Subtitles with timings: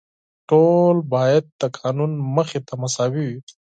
[0.49, 3.39] ټول باید د قانون مخې ته مساوي وي.